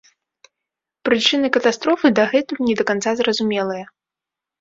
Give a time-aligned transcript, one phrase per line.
[1.07, 3.85] Прычыны катастрофы дагэтуль не да канца зразумелыя.